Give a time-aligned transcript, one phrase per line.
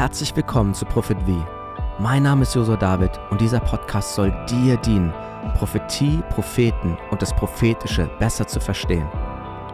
[0.00, 1.46] Herzlich willkommen zu Prophet V.
[1.98, 5.12] Mein Name ist Josua David und dieser Podcast soll dir dienen,
[5.56, 9.06] Prophetie, Propheten und das Prophetische besser zu verstehen.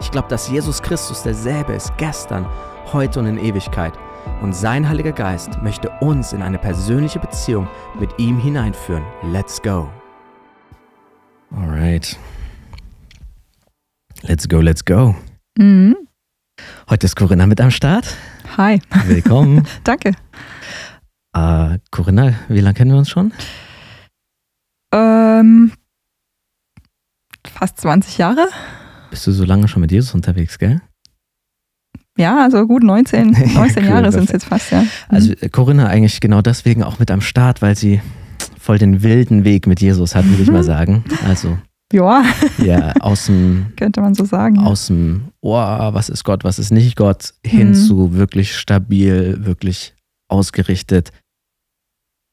[0.00, 2.44] Ich glaube, dass Jesus Christus derselbe ist gestern,
[2.92, 3.92] heute und in Ewigkeit.
[4.42, 7.68] Und sein Heiliger Geist möchte uns in eine persönliche Beziehung
[8.00, 9.04] mit ihm hineinführen.
[9.30, 9.88] Let's go.
[11.54, 12.18] Alright.
[14.22, 15.14] Let's go, let's go.
[15.56, 15.94] Mhm.
[16.90, 18.16] Heute ist Corinna mit am Start.
[18.56, 18.80] Hi.
[19.06, 19.66] Willkommen.
[19.84, 20.12] Danke.
[21.34, 23.32] Äh, Corinna, wie lange kennen wir uns schon?
[24.94, 25.72] Ähm,
[27.46, 28.48] fast 20 Jahre.
[29.10, 30.80] Bist du so lange schon mit Jesus unterwegs, gell?
[32.16, 34.80] Ja, also gut 19, 19 Cool, Jahre sind es jetzt fast, ja.
[34.80, 34.88] Mhm.
[35.08, 38.00] Also Corinna eigentlich genau deswegen auch mit am Start, weil sie
[38.58, 41.04] voll den wilden Weg mit Jesus hat, würde ich mal sagen.
[41.26, 41.58] Also
[41.92, 42.24] ja,
[42.58, 44.58] ja, aus dem, könnte man so sagen.
[44.58, 47.74] aus dem, oh, was ist Gott, was ist nicht Gott, hin Mhm.
[47.74, 49.94] zu wirklich stabil, wirklich
[50.28, 51.12] ausgerichtet.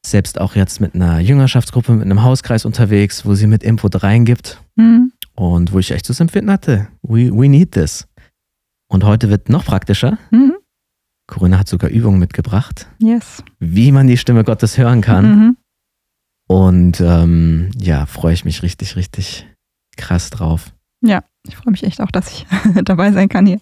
[0.06, 4.60] Selbst auch jetzt mit einer Jüngerschaftsgruppe, mit einem Hauskreis unterwegs, wo sie mit Input reingibt
[4.76, 5.12] Mhm.
[5.34, 8.06] und wo ich echt das Empfinden hatte, we, we need this.
[8.90, 10.18] Und heute wird noch praktischer.
[10.30, 10.54] Mhm.
[11.26, 13.42] Corinna hat sogar Übungen mitgebracht, Yes.
[13.58, 15.24] wie man die Stimme Gottes hören kann.
[15.38, 15.56] Mhm.
[16.46, 19.46] Und ähm, ja, freue ich mich richtig, richtig
[19.96, 20.72] krass drauf.
[21.46, 22.46] Ich freue mich echt auch, dass ich
[22.84, 23.60] dabei sein kann hier.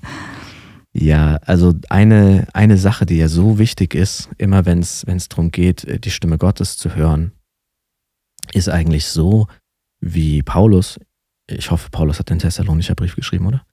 [0.92, 6.05] Ja, also eine, eine Sache, die ja so wichtig ist, immer wenn es darum geht,
[6.05, 7.33] die Stimme Gottes zu hören,
[8.52, 9.46] ist eigentlich so,
[10.00, 11.00] wie Paulus,
[11.48, 13.64] ich hoffe, Paulus hat den Thessalonischer Brief geschrieben, oder?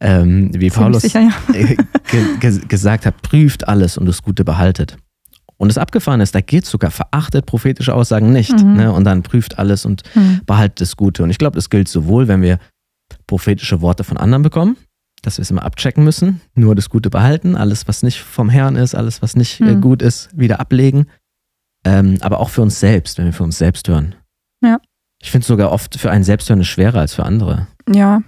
[0.00, 1.32] Ähm, wie Paulus sicher, ja.
[1.52, 1.76] ge
[2.40, 4.96] ge gesagt hat, prüft alles und das Gute behaltet.
[5.58, 8.52] Und das Abgefahren ist, da geht sogar, verachtet prophetische Aussagen nicht.
[8.62, 8.74] Mhm.
[8.74, 8.92] Ne?
[8.92, 10.42] Und dann prüft alles und Mhm.
[10.44, 11.22] behaltet das Gute.
[11.22, 12.58] Und ich glaube, das gilt sowohl, wenn wir
[13.26, 14.76] prophetische Worte von anderen bekommen,
[15.22, 18.76] dass wir es immer abchecken müssen, nur das Gute behalten, alles, was nicht vom Herrn
[18.76, 19.80] ist, alles, was nicht äh, Mhm.
[19.80, 21.06] gut ist, wieder ablegen.
[21.84, 24.14] Ähm, aber auch für uns selbst, wenn wir für uns selbst hören.
[24.62, 24.78] Ja.
[25.22, 28.22] Ich finde es sogar oft für einen selbst hören ist schwerer als für andere, Ja,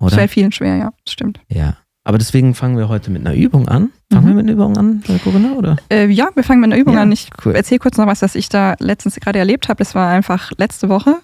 [0.00, 0.14] oder?
[0.16, 1.40] fällt vielen schwer, ja, stimmt.
[1.48, 1.76] Ja.
[2.04, 3.90] Aber deswegen fangen wir heute mit einer Übung an.
[4.12, 4.28] Fangen Mhm.
[4.28, 5.76] wir mit einer Übung an, Corinna, oder?
[5.90, 7.12] Äh, ja, wir fangen mit einer Übung Ja, an.
[7.12, 7.54] Ich cool.
[7.54, 9.78] erzähle kurz noch was, was ich da letztens gerade erlebt habe.
[9.78, 11.16] Das war einfach letzte Woche.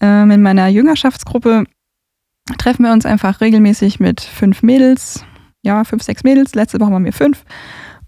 [0.00, 1.64] Ähm, in meiner Jüngerschaftsgruppe
[2.58, 5.24] treffen wir uns einfach regelmäßig mit fünf Mädels.
[5.62, 6.54] Ja, fünf, sechs Mädels.
[6.54, 7.44] Letzte Woche waren wir fünf.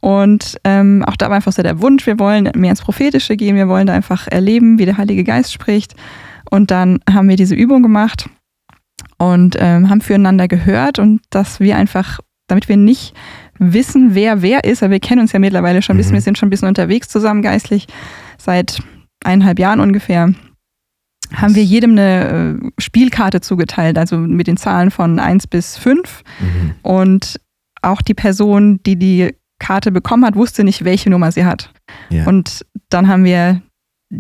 [0.01, 3.57] Und ähm, auch da war einfach so der Wunsch, wir wollen mehr ins Prophetische gehen,
[3.57, 5.95] wir wollen da einfach erleben, wie der Heilige Geist spricht.
[6.51, 8.29] Und dann haben wir diese Übung gemacht
[9.33, 13.15] und ähm, haben füreinander gehört und dass wir einfach, damit wir nicht
[13.59, 16.17] wissen, wer wer ist, aber wir kennen uns ja mittlerweile schon ein bisschen, Mhm.
[16.17, 17.87] wir sind schon ein bisschen unterwegs zusammen geistlich,
[18.39, 18.83] seit
[19.25, 20.33] eineinhalb Jahren ungefähr,
[21.35, 26.23] haben wir jedem eine äh, Spielkarte zugeteilt, also mit den Zahlen von 1 bis 5
[26.41, 26.75] Mhm.
[26.83, 27.41] und
[27.83, 31.73] auch die Person, die die Karte bekommen hat, wusste nicht, welche Nummer sie hat.
[32.11, 32.27] Ja.
[32.27, 33.63] Und dann haben wir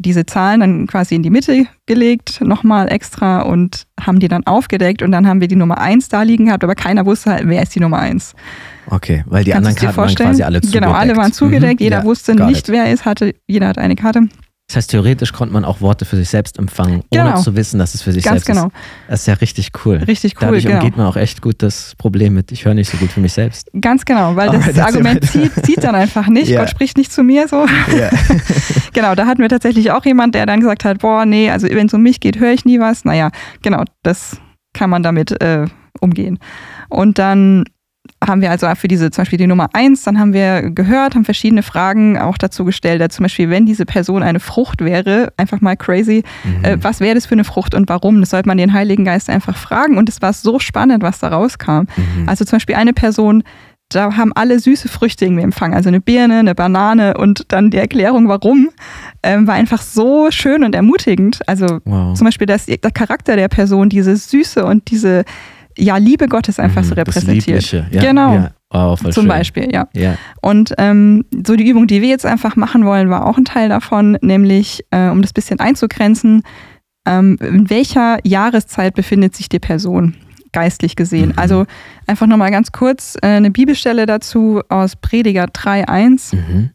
[0.00, 5.02] diese Zahlen dann quasi in die Mitte gelegt, nochmal extra und haben die dann aufgedeckt
[5.02, 7.62] und dann haben wir die Nummer 1 da liegen gehabt, aber keiner wusste halt, wer
[7.62, 8.34] ist die Nummer 1.
[8.88, 10.84] Okay, weil die Kannst anderen Karten waren quasi alle zugedeckt.
[10.84, 11.84] Genau, alle waren zugedeckt, Mhm.
[11.84, 12.74] jeder Ja, wusste nicht, it.
[12.74, 14.28] wer ist, hatte, jeder hat eine Karte.
[14.68, 17.40] Das heißt, theoretisch konnte man auch Worte für sich selbst empfangen, ohne Genau.
[17.40, 18.68] zu wissen, dass es für sich Ganz selbst genau.
[18.68, 18.74] ist.
[19.08, 19.96] Das ist ja richtig cool.
[19.98, 20.78] Richtig cool, Dadurch genau.
[20.78, 23.34] umgeht man auch echt gut das Problem mit, ich höre nicht so gut für mich
[23.34, 23.70] selbst.
[23.78, 26.48] Ganz genau, weil das erzähl Argument zieht, zieht dann einfach nicht.
[26.48, 26.60] Ja.
[26.60, 27.66] Gott spricht nicht zu mir so.
[27.96, 28.10] Ja.
[28.94, 31.88] Genau, da hatten wir tatsächlich auch jemand, der dann gesagt hat, boah, nee, also wenn
[31.88, 33.04] es um mich geht, höre ich nie was.
[33.04, 34.36] Naja, genau, das
[34.72, 35.66] kann man damit äh,
[36.00, 36.38] umgehen.
[36.88, 37.64] Und dann
[38.26, 41.24] haben wir also für diese, zum Beispiel die Nummer eins, dann haben wir gehört, haben
[41.24, 43.00] verschiedene Fragen auch dazu gestellt.
[43.00, 46.22] Da zum Beispiel, wenn diese Person eine Frucht wäre, einfach mal crazy,
[46.62, 48.20] äh, was wäre das für eine Frucht und warum?
[48.20, 49.98] Das sollte man den Heiligen Geist einfach fragen.
[49.98, 51.86] Und es war so spannend, was da rauskam.
[51.96, 52.26] Mhm.
[52.26, 53.42] Also zum Beispiel eine Person,
[53.90, 57.76] da haben alle süße Früchte irgendwie empfangen, also eine Birne, eine Banane und dann die
[57.76, 58.70] Erklärung, warum,
[59.22, 61.46] ähm, war einfach so schön und ermutigend.
[61.46, 62.16] Also wow.
[62.16, 65.24] zum Beispiel, dass der Charakter der Person diese Süße und diese
[65.78, 67.72] ja, Liebe Gottes einfach Mhm, so repräsentiert.
[67.72, 68.34] Ja, Genau.
[68.34, 68.50] Ja.
[68.70, 69.28] Wow, Zum schön.
[69.28, 69.86] Beispiel, ja.
[69.94, 70.16] Ja.
[70.42, 73.68] Und ähm, so die Übung, die wir jetzt einfach machen wollen, war auch ein Teil
[73.68, 76.42] davon, nämlich äh, um das bisschen einzugrenzen,
[77.06, 80.16] ähm, in welcher Jahreszeit befindet sich die Person
[80.52, 81.30] geistlich gesehen.
[81.30, 81.38] Mhm.
[81.38, 81.66] Also
[82.06, 86.34] einfach nochmal ganz kurz äh, eine Bibelstelle dazu aus Prediger 3.1.
[86.34, 86.70] Mhm.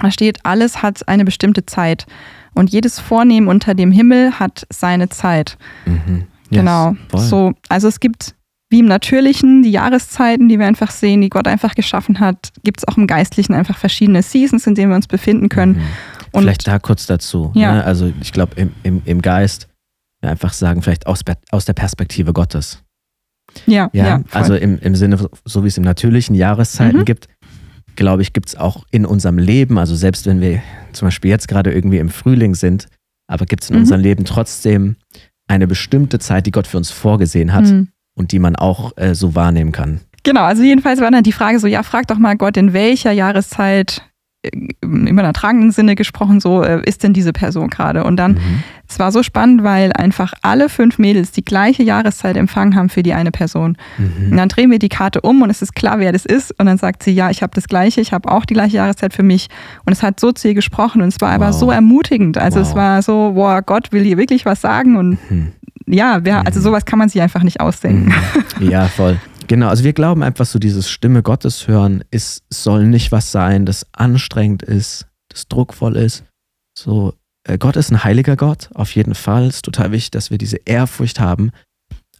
[0.00, 2.06] Da steht, alles hat eine bestimmte Zeit
[2.54, 5.56] und jedes Vornehmen unter dem Himmel hat seine Zeit.
[5.86, 6.24] Mhm.
[6.50, 6.96] Yes, Genau.
[7.08, 7.20] voll.
[7.20, 8.34] So, also es gibt
[8.72, 12.80] wie im Natürlichen die Jahreszeiten, die wir einfach sehen, die Gott einfach geschaffen hat, gibt
[12.80, 15.74] es auch im Geistlichen einfach verschiedene Seasons, in denen wir uns befinden können.
[15.76, 15.82] Mhm.
[16.32, 17.52] Und vielleicht da kurz dazu.
[17.54, 17.74] Ja.
[17.74, 17.84] Ne?
[17.84, 19.68] Also ich glaube, im, im, im Geist
[20.22, 21.20] einfach sagen, vielleicht aus,
[21.50, 22.82] aus der Perspektive Gottes.
[23.66, 27.04] ja, Ja, ja, also im, im Sinne, so wie es im natürlichen Jahreszeiten Mhm.
[27.04, 27.28] gibt,
[27.96, 31.48] glaube ich, gibt es auch in unserem Leben, also selbst wenn wir zum Beispiel jetzt
[31.48, 32.86] gerade irgendwie im Frühling sind,
[33.26, 33.82] aber gibt es in Mhm.
[33.82, 34.96] unserem Leben trotzdem
[35.48, 37.88] eine bestimmte Zeit, die Gott für uns vorgesehen hat Mhm.
[38.14, 40.00] Und die man auch äh, so wahrnehmen kann.
[40.24, 43.10] Genau, also jedenfalls war dann die Frage so, ja, frag doch mal Gott, in welcher
[43.10, 44.02] Jahreszeit,
[44.42, 44.50] äh,
[44.82, 48.04] im übertragenen Sinne gesprochen, so äh, ist denn diese Person gerade?
[48.04, 48.62] Und dann, Mhm.
[48.88, 53.02] es war so spannend, weil einfach alle fünf Mädels die gleiche Jahreszeit empfangen haben für
[53.02, 53.76] die eine Person.
[53.98, 54.36] Und Mhm.
[54.36, 56.56] dann drehen wir die Karte um und es ist klar, wer das ist.
[56.60, 59.14] Und dann sagt sie, ja, ich habe das gleiche, ich habe auch die gleiche Jahreszeit
[59.14, 59.48] für mich.
[59.86, 61.54] Und es hat so zu ihr gesprochen und es war aber Wow.
[61.58, 62.38] so ermutigend.
[62.38, 62.68] Also Wow.
[62.68, 64.96] es war so, boah, Gott will hier wirklich was sagen.
[64.96, 65.52] Und Mhm.
[65.86, 66.64] Ja, wer, also Mhm.
[66.64, 68.12] sowas kann man sich einfach nicht ausdenken.
[68.58, 68.68] Mhm.
[68.70, 69.18] Ja, voll.
[69.48, 73.66] Genau, also wir glauben einfach so, dieses Stimme Gottes hören, ist, soll nicht was sein,
[73.66, 76.24] das anstrengend ist, das druckvoll ist.
[76.78, 77.14] So,
[77.48, 79.46] äh, Gott ist ein heiliger Gott, auf jeden Fall.
[79.46, 81.50] Es ist total wichtig, dass wir diese Ehrfurcht haben.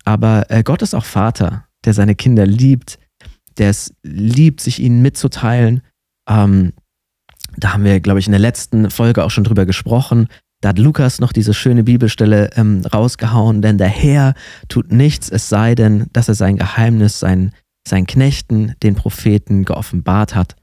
[0.04, 2.98] Aber äh, Gott ist auch Vater, der seine Kinder liebt,
[3.58, 5.82] der es liebt, sich ihnen mitzuteilen.
[6.28, 6.72] Ähm,
[7.56, 10.26] da haben wir, glaube ich, in der letzten Folge auch schon drüber gesprochen.
[10.62, 14.34] Da hat Lukas noch diese schöne Bibelstelle ähm, rausgehauen, denn der Herr
[14.68, 17.52] tut nichts, es sei denn, dass er sein Geheimnis seinen,
[17.86, 20.54] seinen Knechten, den Propheten, geoffenbart hat.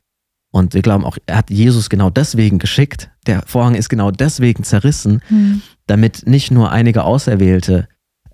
[0.51, 3.12] Und wir glauben auch, er hat Jesus genau deswegen geschickt.
[3.28, 5.62] Der Vorhang ist genau deswegen zerrissen, Mhm.
[5.86, 7.88] damit nicht nur einige Auserwählte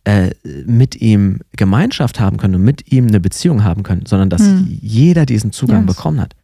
[0.08, 0.30] äh,
[0.68, 4.68] mit ihm Gemeinschaft haben können und mit ihm eine Beziehung haben können, sondern dass Hm.
[4.70, 5.96] jeder diesen Zugang Yes.
[5.96, 6.36] bekommen hat.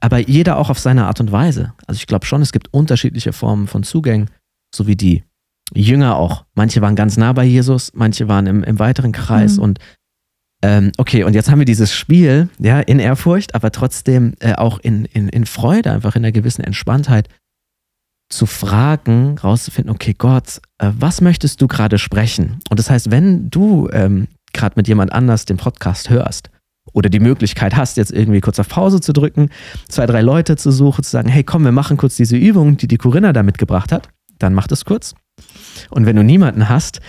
[0.00, 1.72] Aber jeder auch auf seine Art und Weise.
[1.86, 4.30] Also ich glaube schon, es gibt unterschiedliche Formen von Zugängen,
[4.74, 5.24] so wie die
[5.74, 6.44] Jünger auch.
[6.54, 9.62] Manche waren ganz nah bei Jesus, manche waren im, im weiteren Kreis Mhm.
[9.62, 9.78] und
[10.62, 14.78] ähm, okay, und jetzt haben wir dieses Spiel, ja, in Ehrfurcht, aber trotzdem äh, auch
[14.78, 17.28] in, in, in Freude, einfach in einer gewissen Entspanntheit
[18.30, 22.58] zu fragen, rauszufinden, okay, Gott, äh, was möchtest du gerade sprechen?
[22.70, 26.50] Und das heißt, wenn du ähm, gerade mit jemand anders den Podcast hörst
[26.96, 29.50] oder die Möglichkeit hast, jetzt irgendwie kurz auf Pause zu drücken,
[29.86, 32.88] zwei, drei Leute zu suchen, zu sagen, hey, komm, wir machen kurz diese Übung, die
[32.88, 34.08] die Corinna da mitgebracht hat,
[34.38, 35.14] dann mach das kurz.
[35.90, 37.00] Und wenn du niemanden hast,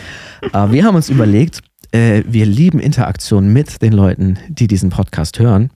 [0.41, 1.61] äh, wir haben uns überlegt,
[1.93, 5.71] äh, wir lieben Interaktion mit den Leuten, die diesen Podcast hören,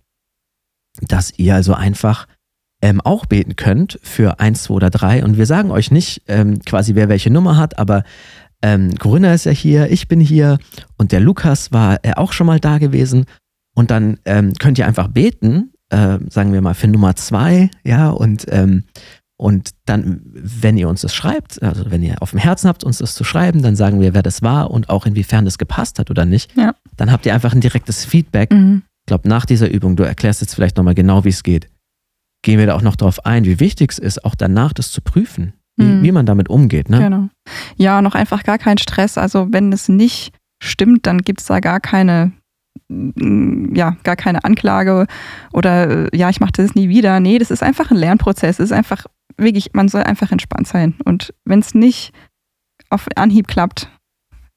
[0.99, 2.27] dass ihr also einfach
[2.81, 5.23] ähm, auch beten könnt für eins, zwei oder drei.
[5.23, 8.03] Und wir sagen euch nicht ähm, quasi, wer welche Nummer hat, aber
[8.61, 10.57] ähm, Corinna ist ja hier, ich bin hier
[10.97, 13.25] und der Lukas war äh, auch schon mal da gewesen.
[13.75, 18.09] Und dann ähm, könnt ihr einfach beten, äh, sagen wir mal für Nummer zwei, ja,
[18.09, 18.83] und, ähm,
[19.37, 22.99] und dann, wenn ihr uns das schreibt, also wenn ihr auf dem Herzen habt, uns
[22.99, 26.11] das zu schreiben, dann sagen wir, wer das war und auch inwiefern das gepasst hat
[26.11, 26.55] oder nicht.
[26.55, 26.75] Ja.
[26.97, 28.51] Dann habt ihr einfach ein direktes Feedback.
[28.51, 28.83] Mhm.
[29.01, 31.69] Ich glaube, nach dieser Übung, du erklärst jetzt vielleicht nochmal genau, wie es geht,
[32.43, 35.01] gehen wir da auch noch darauf ein, wie wichtig es ist, auch danach das zu
[35.01, 36.03] prüfen, wie, Mhm.
[36.03, 36.89] wie man damit umgeht.
[36.89, 36.99] Ne?
[36.99, 37.29] Genau.
[37.77, 39.17] Ja, noch einfach gar kein Stress.
[39.17, 42.31] Also wenn es nicht stimmt, dann gibt es da gar keine,
[42.89, 45.07] ja, gar keine Anklage
[45.53, 47.19] oder äh, ja, ich mache das nie wieder.
[47.19, 48.59] Nee, das ist einfach ein Lernprozess.
[48.59, 49.05] Es ist einfach
[49.37, 50.95] wirklich, man soll einfach entspannt sein.
[51.05, 52.11] Und wenn es nicht
[52.89, 53.89] auf Anhieb klappt,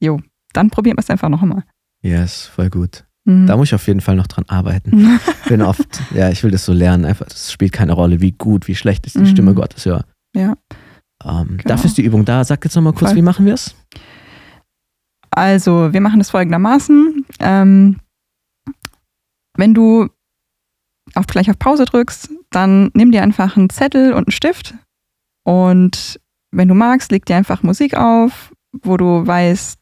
[0.00, 0.20] jo,
[0.52, 1.62] dann probieren wir es einfach nochmal.
[2.02, 3.04] Yes, voll gut.
[3.24, 3.46] Mhm.
[3.46, 5.18] Da muss ich auf jeden Fall noch dran arbeiten.
[5.48, 7.04] Bin oft, ja, ich will das so lernen.
[7.04, 9.26] Einfach, das spielt keine Rolle, wie gut, wie schlecht ich die Mhm.
[9.26, 10.04] Stimme Gottes höre.
[10.34, 10.54] Ja.
[11.24, 11.62] Ähm, Genau.
[11.64, 12.44] Dafür ist die Übung da.
[12.44, 13.16] Sag jetzt nochmal kurz, Voll.
[13.16, 13.74] wie machen wir es?
[15.30, 17.24] Also, wir machen das folgendermaßen.
[17.40, 17.96] Ähm,
[19.56, 20.08] wenn du
[21.14, 24.74] auf, gleich auf Pause drückst, dann nimm dir einfach einen Zettel und einen Stift
[25.44, 28.52] und wenn du magst, leg dir einfach Musik auf,
[28.82, 29.78] wo du weißt,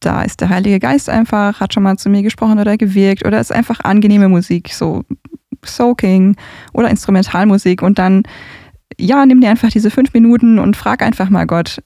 [0.00, 3.40] da ist der Heilige Geist einfach, hat schon mal zu mir gesprochen oder gewirkt oder
[3.40, 5.04] ist einfach angenehme Musik, so
[5.64, 6.36] Soaking
[6.72, 8.24] oder Instrumentalmusik und dann,
[8.98, 11.82] ja, nimm dir einfach diese fünf Minuten und frag einfach mal Gott,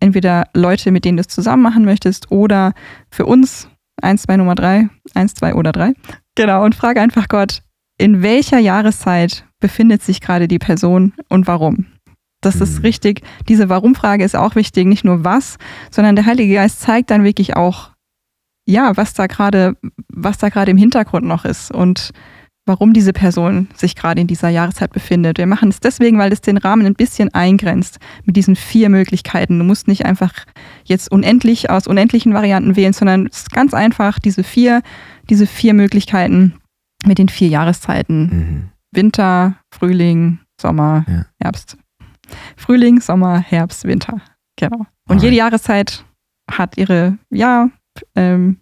[0.00, 2.72] entweder Leute, mit denen du es zusammen machen möchtest oder
[3.10, 3.68] für uns,
[4.00, 5.92] eins, zwei, Nummer drei, eins, zwei oder drei.
[6.36, 7.62] Genau, und frage einfach Gott,
[7.98, 11.86] in welcher Jahreszeit befindet sich gerade die Person und warum?
[12.42, 12.84] Das ist Mhm.
[12.84, 13.22] richtig.
[13.48, 15.56] Diese Warum-Frage ist auch wichtig, nicht nur was,
[15.90, 17.90] sondern der Heilige Geist zeigt dann wirklich auch,
[18.66, 19.76] ja, was da gerade,
[20.12, 22.10] was da gerade im Hintergrund noch ist und
[22.66, 25.38] warum diese Person sich gerade in dieser Jahreszeit befindet.
[25.38, 29.58] Wir machen es deswegen, weil es den Rahmen ein bisschen eingrenzt mit diesen vier Möglichkeiten.
[29.58, 30.32] Du musst nicht einfach
[30.84, 34.82] jetzt unendlich aus unendlichen Varianten wählen, sondern es ist ganz einfach diese vier,
[35.30, 36.54] diese vier Möglichkeiten
[37.06, 38.22] mit den vier Jahreszeiten.
[38.22, 38.68] Mhm.
[38.92, 41.26] Winter, Frühling, Sommer, Ja.
[41.40, 41.76] Herbst.
[42.56, 44.20] Frühling, Sommer, Herbst, Winter.
[44.56, 44.78] Genau.
[44.78, 45.22] Und Alright.
[45.22, 46.04] jede Jahreszeit
[46.50, 47.68] hat ihre, ja,
[48.16, 48.58] ähm,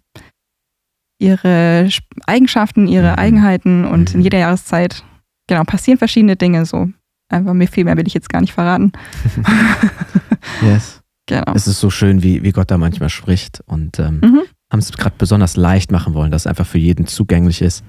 [1.19, 1.89] ihre
[2.27, 3.17] Eigenschaften, ihre Mhm.
[3.19, 4.23] Eigenheiten und in Mhm.
[4.23, 5.03] jeder Jahreszeit,
[5.47, 6.89] genau, passieren verschiedene Dinge so.
[7.29, 8.91] Einfach mir viel mehr will ich jetzt gar nicht verraten.
[10.61, 11.01] Yes.
[11.27, 11.53] Genau.
[11.55, 14.41] Es ist so schön, wie, wie Gott da manchmal spricht und ähm, Mhm.
[14.71, 17.83] haben es gerade besonders leicht machen wollen, dass es einfach für jeden zugänglich ist.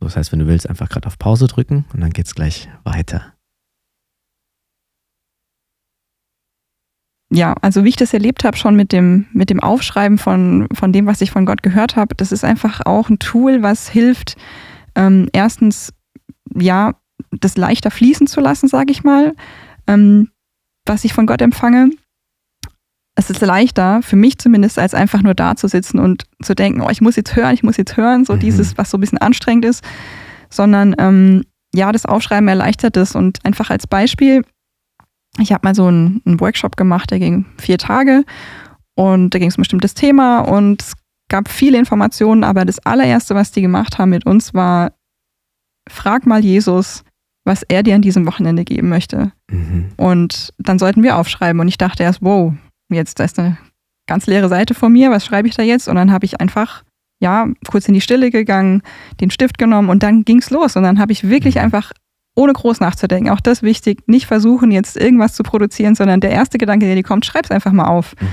[0.00, 2.68] Das heißt, wenn du willst, einfach gerade auf Pause drücken und dann geht es gleich
[2.82, 3.31] weiter.
[7.34, 10.92] Ja, also wie ich das erlebt habe, schon mit dem, mit dem Aufschreiben von, von
[10.92, 14.36] dem, was ich von Gott gehört habe, das ist einfach auch ein Tool, was hilft,
[14.94, 15.94] ähm, erstens,
[16.54, 16.94] ja,
[17.30, 19.34] das leichter fließen zu lassen, sage ich mal,
[19.86, 20.28] ähm,
[20.84, 21.90] was ich von Gott empfange.
[23.14, 26.82] Es ist leichter, für mich zumindest, als einfach nur da zu sitzen und zu denken,
[26.82, 28.40] oh, ich muss jetzt hören, ich muss jetzt hören, so mhm.
[28.40, 29.82] dieses, was so ein bisschen anstrengend ist,
[30.50, 33.14] sondern ähm, ja, das Aufschreiben erleichtert es.
[33.14, 34.42] Und einfach als Beispiel,
[35.38, 38.24] ich habe mal so einen, einen, Workshop gemacht, der ging vier Tage
[38.94, 40.92] und da ging es um ein bestimmtes Thema und es
[41.28, 44.92] gab viele Informationen, aber das allererste, was die gemacht haben mit uns, war,
[45.88, 47.04] frag mal Jesus,
[47.44, 49.32] was er dir an diesem Wochenende geben möchte.
[49.50, 49.92] Mhm.
[49.96, 51.60] Und dann sollten wir aufschreiben.
[51.60, 52.52] Und ich dachte erst, wow,
[52.90, 53.58] jetzt da ist eine
[54.06, 55.88] ganz leere Seite vor mir, was schreibe ich da jetzt?
[55.88, 56.84] Und dann habe ich einfach,
[57.20, 58.82] ja, kurz in die Stille gegangen,
[59.20, 60.76] den Stift genommen und dann ging es los.
[60.76, 61.62] Und dann habe ich wirklich mhm.
[61.62, 61.92] einfach
[62.34, 63.30] ohne groß nachzudenken.
[63.30, 67.02] Auch das wichtig, nicht versuchen, jetzt irgendwas zu produzieren, sondern der erste Gedanke, der dir
[67.02, 68.14] kommt, schreib es einfach mal auf.
[68.20, 68.26] Mhm.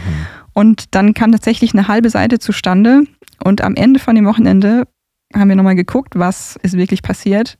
[0.53, 3.03] Und dann kam tatsächlich eine halbe Seite zustande.
[3.43, 4.87] Und am Ende von dem Wochenende
[5.35, 7.57] haben wir nochmal geguckt, was ist wirklich passiert.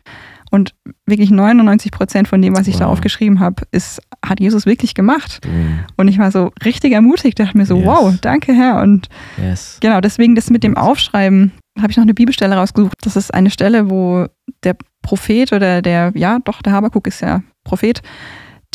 [0.52, 0.74] Und
[1.06, 2.80] wirklich 99 Prozent von dem, was ich wow.
[2.80, 5.46] da aufgeschrieben habe, ist, hat Jesus wirklich gemacht.
[5.46, 5.82] Mhm.
[5.96, 7.86] Und ich war so richtig ermutigt, dachte mir so, yes.
[7.86, 8.82] wow, danke Herr.
[8.82, 9.78] Und yes.
[9.80, 12.98] genau, deswegen das mit dem Aufschreiben, habe ich noch eine Bibelstelle rausgesucht.
[13.04, 14.26] Das ist eine Stelle, wo
[14.64, 14.76] der
[15.10, 18.04] Prophet oder der, ja, doch, der Habakuk ist ja Prophet,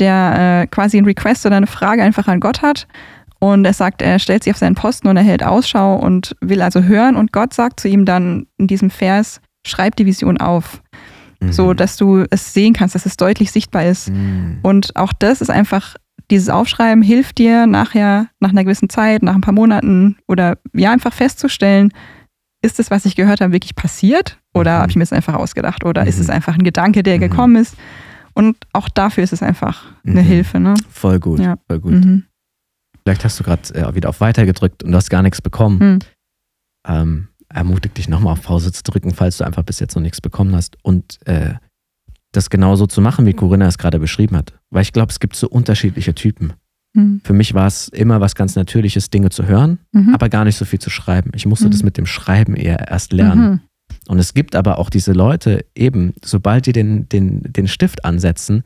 [0.01, 2.89] der äh, quasi einen Request oder eine Frage einfach an Gott hat.
[3.39, 6.61] Und er sagt, er stellt sich auf seinen Posten und er hält Ausschau und will
[6.61, 7.15] also hören.
[7.15, 10.83] Und Gott sagt zu ihm dann in diesem Vers, schreib die Vision auf.
[11.39, 11.53] Mhm.
[11.53, 14.11] So, dass du es sehen kannst, dass es deutlich sichtbar ist.
[14.11, 14.59] Mhm.
[14.63, 15.95] Und auch das ist einfach,
[16.33, 20.91] dieses Aufschreiben hilft dir nachher, nach einer gewissen Zeit, nach ein paar Monaten oder ja,
[20.91, 21.93] einfach festzustellen,
[22.61, 24.41] ist das, was ich gehört habe, wirklich passiert?
[24.55, 24.81] Oder mhm.
[24.81, 25.85] habe ich mir das einfach ausgedacht?
[25.85, 26.09] Oder mhm.
[26.09, 26.35] ist es mhm.
[26.35, 27.21] einfach ein Gedanke, der mhm.
[27.21, 27.77] gekommen ist?
[28.35, 30.27] Und auch dafür ist es einfach eine mhm.
[30.27, 30.61] Hilfe.
[30.61, 30.75] Ne?
[30.89, 31.57] Voll gut, ja.
[31.69, 31.93] voll gut.
[31.93, 32.25] Mhm.
[33.03, 36.01] Vielleicht hast du gerade äh, wieder auf Weiter gedrückt und du hast gar nichts bekommen.
[36.87, 40.21] Ähm, ermutigt dich nochmal auf Pause zu drücken, falls du einfach bis jetzt noch nichts
[40.21, 40.77] bekommen hast.
[40.83, 41.55] Und äh,
[42.33, 44.55] das genauso zu machen, wie Corinna es gerade beschrieben hat.
[44.71, 46.55] Weil ich glaube, es gibt so unterschiedliche Typen.
[47.25, 50.15] Für mich war es immer was ganz Natürliches, Dinge zu hören, mhm.
[50.15, 51.33] aber gar nicht so viel zu schreiben.
[51.35, 51.73] Ich musste mhm.
[51.73, 53.63] das mit dem Schreiben eher erst lernen.
[54.09, 58.65] Und es gibt aber auch diese Leute, eben, sobald die den, den, den Stift ansetzen,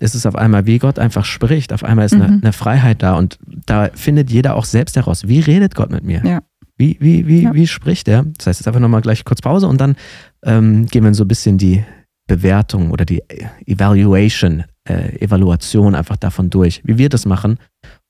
[0.00, 1.72] ist es auf einmal, wie Gott einfach spricht.
[1.72, 2.40] Auf einmal ist eine, mhm.
[2.42, 6.22] eine, Freiheit da und da findet jeder auch selbst heraus, wie redet Gott mit mir?
[6.24, 6.42] Ja.
[6.76, 7.54] Wie, wie, wie, ja.
[7.54, 8.24] wie spricht er?
[8.36, 9.96] Das heißt, jetzt einfach nochmal gleich kurz Pause und dann
[10.44, 11.84] ähm, gehen wir in so ein bisschen die
[12.26, 13.22] Bewertung oder die
[13.66, 17.58] Evaluation äh, Evaluation einfach davon durch, wie wir das machen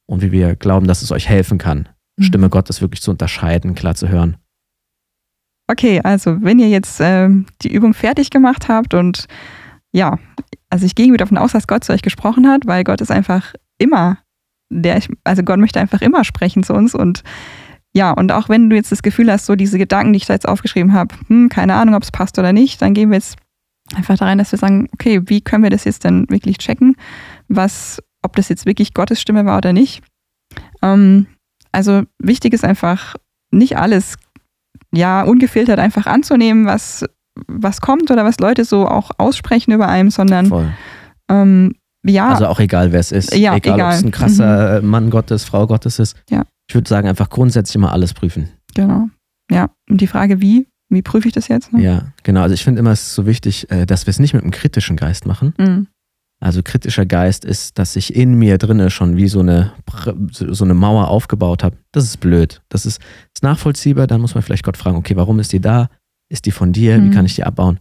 [0.07, 2.25] und wie wir glauben, dass es euch helfen kann, mhm.
[2.25, 4.37] Stimme Gottes wirklich zu unterscheiden, klar zu hören.
[5.69, 7.29] Okay, also wenn ihr jetzt äh,
[7.63, 9.27] die Übung fertig gemacht habt und
[9.93, 10.19] ja,
[10.71, 13.11] also ich gehe wieder davon aus, dass Gott zu euch gesprochen hat, weil Gott ist
[13.11, 14.19] einfach immer
[14.71, 17.23] der, also Gott möchte einfach immer sprechen zu uns und
[17.95, 20.33] ja, und auch wenn du jetzt das Gefühl hast, so diese Gedanken, die ich da
[20.33, 23.37] jetzt aufgeschrieben habe, hm, keine Ahnung, ob es passt oder nicht, dann gehen wir jetzt
[23.95, 26.97] einfach da rein, dass wir sagen, okay, wie können wir das jetzt denn wirklich checken,
[27.49, 30.03] was, ob das jetzt wirklich Gottes Stimme war oder nicht.
[30.81, 31.27] Ähm,
[31.71, 33.17] also wichtig ist einfach,
[33.51, 34.17] nicht alles
[34.95, 37.05] ja ungefiltert einfach anzunehmen, was,
[37.49, 40.73] was kommt oder was Leute so auch aussprechen über einem, sondern Voll.
[41.31, 42.31] Ähm, ja.
[42.31, 43.35] Also auch egal, wer es ist.
[43.35, 43.93] Ja, egal, egal.
[43.93, 44.89] ob es ein krasser mhm.
[44.89, 46.17] Mann Gottes, Frau Gottes ist.
[46.31, 46.45] Ja.
[46.69, 48.49] Ich würde sagen, einfach grundsätzlich immer alles prüfen.
[48.75, 49.09] Genau.
[49.51, 49.71] Ja.
[49.89, 51.73] Und die Frage, wie, wie prüfe ich das jetzt?
[51.73, 51.83] Ne?
[51.83, 52.43] Ja, genau.
[52.43, 54.53] Also ich finde immer, es ist so wichtig, äh, dass wir es nicht mit einem
[54.53, 55.55] kritischen Geist machen.
[55.59, 55.87] Mhm.
[56.43, 59.75] Also kritischer Geist ist, dass ich in mir drinne schon wie so eine,
[60.29, 61.77] so eine Mauer aufgebaut habe.
[61.93, 62.63] Das ist blöd.
[62.69, 63.01] Das ist,
[63.33, 64.09] ist nachvollziehbar.
[64.09, 65.89] Dann muss man vielleicht Gott fragen, okay, warum ist die da?
[66.29, 66.99] Ist die von dir?
[66.99, 67.05] Mhm.
[67.05, 67.79] Wie kann ich die abbauen?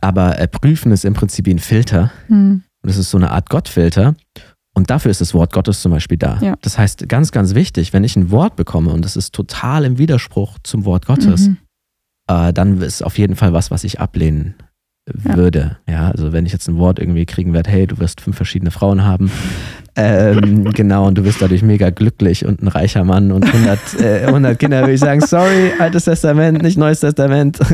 [0.00, 2.12] Aber äh, prüfen ist im Prinzip wie ein Filter.
[2.28, 2.62] Mhm.
[2.82, 4.14] Und es ist so eine Art Gottfilter.
[4.72, 6.38] Und dafür ist das Wort Gottes zum Beispiel da.
[6.40, 6.54] Ja.
[6.62, 9.98] Das heißt, ganz, ganz wichtig, wenn ich ein Wort bekomme und das ist total im
[9.98, 11.56] Widerspruch zum Wort Gottes, mhm
[12.26, 14.54] äh, dann ist auf jeden Fall was, was ich ablehnen
[15.06, 15.76] würde.
[15.86, 15.94] Ja.
[15.94, 16.10] ja.
[16.10, 19.04] also wenn ich jetzt ein Wort irgendwie kriegen werde, hey, du wirst fünf verschiedene Frauen
[19.04, 19.30] haben,
[19.96, 24.26] ähm, genau, und du bist dadurch mega glücklich und ein reicher Mann und 100, äh,
[24.26, 27.58] 100 Kinder, würde ich sagen, sorry, Altes Testament, nicht Neues Testament.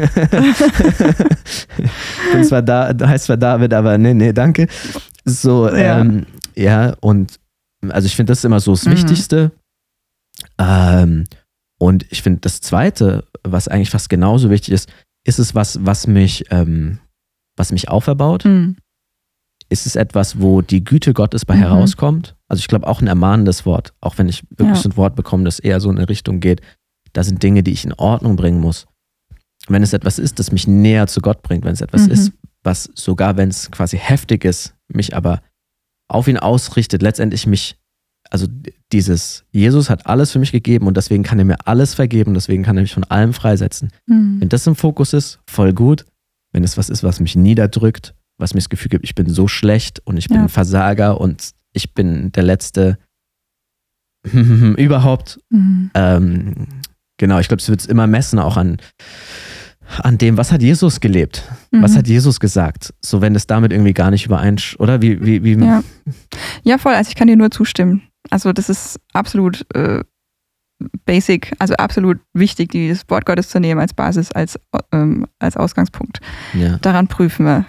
[2.32, 4.66] bin zwar da, heißt zwar David, aber nee, nee, danke.
[5.24, 7.38] So, ja, ähm, ja und
[7.88, 8.92] also ich finde das ist immer so das mhm.
[8.92, 9.52] Wichtigste.
[10.58, 11.24] Ähm,
[11.78, 14.90] und ich finde das Zweite, was eigentlich fast genauso wichtig ist,
[15.24, 16.98] ist es was, was mich, ähm,
[17.60, 18.44] was mich auferbaut?
[18.44, 18.76] Mhm.
[19.68, 21.60] Ist es etwas, wo die Güte Gottes bei mhm.
[21.60, 22.34] herauskommt?
[22.48, 24.90] Also ich glaube auch ein ermahnendes Wort, auch wenn ich wirklich ja.
[24.90, 26.60] ein Wort bekomme, das eher so in eine Richtung geht.
[27.12, 28.86] Da sind Dinge, die ich in Ordnung bringen muss.
[29.68, 32.12] wenn es etwas ist, das mich näher zu Gott bringt, wenn es etwas Mhm.
[32.12, 32.32] ist,
[32.64, 35.42] was sogar, wenn es quasi heftig ist, mich aber
[36.08, 37.76] auf ihn ausrichtet, letztendlich mich,
[38.30, 38.46] also
[38.90, 42.62] dieses, Jesus hat alles für mich gegeben und deswegen kann er mir alles vergeben, deswegen
[42.64, 43.90] kann er mich von allem freisetzen.
[44.06, 44.40] Mhm.
[44.40, 46.06] Wenn das im Fokus ist, voll gut.
[46.52, 49.46] Wenn es was ist, was mich niederdrückt, was mir das Gefühl gibt, ich bin so
[49.48, 50.42] schlecht und ich bin Ja.
[50.44, 52.98] ein Versager und ich bin der Letzte
[54.76, 55.90] überhaupt, Mhm.
[55.94, 56.66] ähm,
[57.18, 58.78] genau, ich glaube, es wird es immer messen, auch an,
[59.98, 61.42] an dem, was hat Jesus gelebt?
[61.72, 61.96] Was Mhm.
[61.98, 62.92] hat Jesus gesagt?
[63.00, 65.00] So, wenn es damit irgendwie gar nicht übereinsch, oder?
[65.02, 65.82] Wie, wie, wie, Ja.
[66.64, 66.94] ja, voll.
[66.94, 68.02] Also ich kann dir nur zustimmen.
[68.30, 70.04] Also das ist absolut äh,
[71.04, 74.58] basic, also absolut wichtig, dieses Wort Gottes zu nehmen als Basis, als,
[74.92, 76.20] ähm, als Ausgangspunkt.
[76.54, 76.78] ja.
[76.78, 77.64] Daran prüfen wir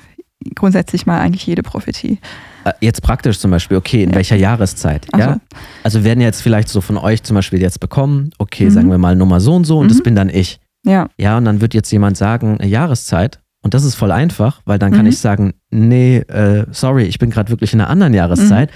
[0.55, 2.19] grundsätzlich mal eigentlich jede Prophetie.
[2.63, 4.15] Äh, Jetzt praktisch zum Beispiel, okay, in Ja.
[4.15, 5.07] welcher Jahreszeit?
[5.13, 5.39] Also, Ja?
[5.83, 8.69] Also werden jetzt vielleicht so von euch zum Beispiel jetzt bekommen, okay, Mhm.
[8.71, 10.03] sagen wir mal Nummer so und so und das Mhm.
[10.03, 10.59] bin dann ich.
[10.85, 11.07] ja.
[11.17, 13.39] Ja, und dann wird jetzt jemand sagen, eine Jahreszeit.
[13.63, 15.09] Und das ist voll einfach, weil dann kann Mhm.
[15.11, 18.71] ich sagen, nee, äh, sorry, ich bin gerade wirklich in einer anderen Jahreszeit.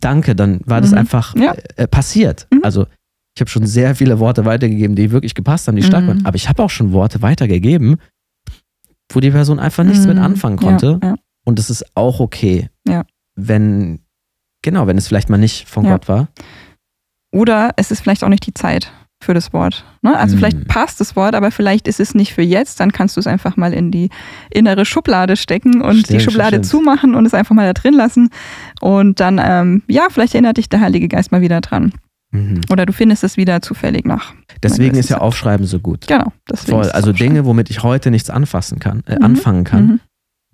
[0.00, 0.98] Danke, dann war das Mhm.
[0.98, 1.54] einfach Ja.
[1.76, 2.46] äh, passiert.
[2.52, 2.60] Mhm.
[2.62, 2.86] Also
[3.34, 6.08] ich habe schon sehr viele Worte weitergegeben, die wirklich gepasst haben, die stark Mhm.
[6.08, 6.26] waren.
[6.26, 7.96] Aber ich habe auch schon Worte weitergegeben,
[9.12, 10.22] wo die Person einfach nichts mit Mhm.
[10.22, 10.98] anfangen konnte.
[11.02, 11.14] Ja, ja.
[11.44, 12.68] Und es ist auch okay,
[13.34, 14.00] wenn,
[14.62, 15.84] genau, wenn es vielleicht mal nicht von.
[15.84, 16.28] Gott war.
[17.32, 19.84] Oder es ist vielleicht auch nicht die Zeit für das Wort.
[20.02, 20.16] Ne?
[20.16, 20.38] Also Mhm.
[20.38, 22.80] vielleicht passt das Wort, aber vielleicht ist es nicht für jetzt.
[22.80, 24.10] Dann kannst du es einfach mal in die
[24.50, 26.66] innere Schublade stecken und Stimmt, die Schublade stimmt.
[26.66, 28.30] zumachen und es einfach mal da drin lassen.
[28.80, 31.92] Und dann, ähm, ja, vielleicht erinnert dich der Heilige Geist mal wieder dran.
[32.32, 32.62] Mhm.
[32.70, 34.32] Oder du findest es wieder zufällig nach.
[34.62, 36.06] Deswegen ist ja Aufschreiben so gut.
[36.08, 36.32] Genau.
[36.54, 36.88] Voll.
[36.90, 37.12] Also.
[37.12, 39.24] Dinge, womit ich heute nichts anfassen kann, äh, Mhm.
[39.24, 39.86] anfangen kann.
[39.86, 40.00] Mhm.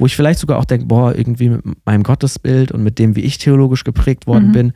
[0.00, 3.20] Wo ich vielleicht sogar auch denke, boah, irgendwie mit meinem Gottesbild und mit dem, wie
[3.22, 4.52] ich theologisch geprägt worden Mhm.
[4.52, 4.72] bin,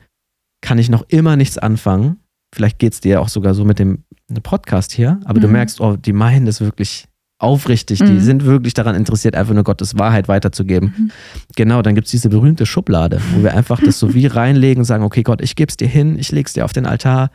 [0.61, 2.17] kann ich noch immer nichts anfangen.
[2.53, 4.03] Vielleicht geht es dir auch sogar so mit dem
[4.43, 5.53] Podcast hier, aber du Mhm.
[5.53, 7.05] merkst, oh, die meinen das wirklich
[7.39, 8.19] aufrichtig, die Mhm.
[8.21, 10.93] sind wirklich daran interessiert, einfach nur Gottes Wahrheit weiterzugeben.
[10.97, 11.11] Mhm.
[11.55, 14.85] Genau, dann gibt es diese berühmte Schublade, wo wir einfach das so wie reinlegen und
[14.85, 17.31] sagen, okay Gott, ich gebe es dir hin, ich leg's dir auf den Altar.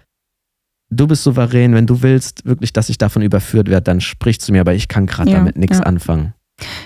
[0.90, 4.52] Du bist souverän, wenn du willst wirklich, dass ich davon überführt werde, dann sprich zu
[4.52, 5.84] mir, aber ich kann gerade Ja, damit nichts ja.
[5.84, 6.32] anfangen.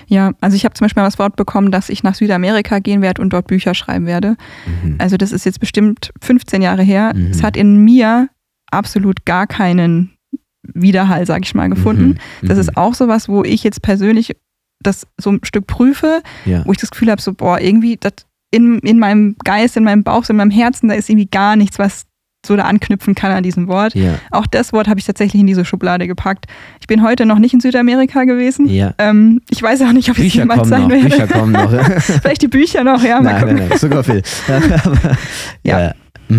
[0.07, 3.01] Ja, also ich habe zum Beispiel mal das Wort bekommen, dass ich nach Südamerika gehen
[3.01, 4.35] werde und dort Bücher schreiben werde.
[4.83, 4.95] Mhm.
[4.99, 7.13] Also das ist jetzt bestimmt 15 Jahre her.
[7.15, 7.27] Mhm.
[7.31, 8.29] Es hat in mir
[8.71, 10.11] absolut gar keinen
[10.63, 12.17] Widerhall, sag ich mal, gefunden.
[12.41, 12.47] Mhm.
[12.47, 12.61] Das Mhm.
[12.61, 14.35] ist auch sowas, wo ich jetzt persönlich
[14.81, 16.65] das so ein Stück prüfe, ja.
[16.65, 18.13] wo ich das Gefühl habe, so, boah, irgendwie das
[18.51, 21.79] in, in meinem Geist, in meinem Bauch, in meinem Herzen, da ist irgendwie gar nichts,
[21.79, 22.05] was
[22.45, 23.95] so da anknüpfen kann an diesem Wort.
[23.95, 26.45] ja, Auch das Wort habe ich tatsächlich in diese Schublade gepackt.
[26.81, 28.67] Ich bin heute noch nicht in Südamerika gewesen.
[28.69, 28.93] ja.
[28.97, 31.09] Ähm, ich weiß auch nicht, ob ich jemals sein noch, werde.
[31.09, 31.71] Bücher kommen noch.
[31.99, 33.21] Vielleicht die Bücher noch, ja.
[33.21, 34.21] Nein, nein, nein, sogar viel.
[35.63, 35.93] Ja, Ja.
[36.29, 36.37] Mhm.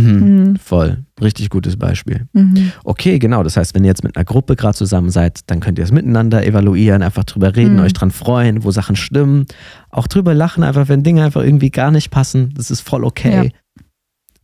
[0.50, 0.56] Mhm.
[0.56, 0.98] voll.
[1.22, 2.26] Richtig gutes Beispiel.
[2.32, 2.72] Mhm.
[2.84, 3.42] Okay, genau.
[3.42, 5.92] Das heißt, wenn ihr jetzt mit einer Gruppe gerade zusammen seid, dann könnt ihr es
[5.92, 7.80] miteinander evaluieren, einfach drüber reden, Mhm.
[7.82, 9.44] euch dran freuen, wo Sachen stimmen.
[9.90, 12.52] Auch drüber lachen, einfach wenn Dinge einfach irgendwie gar nicht passen.
[12.56, 13.52] Das ist voll okay.